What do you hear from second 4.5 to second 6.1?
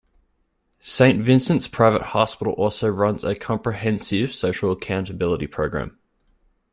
accountability program.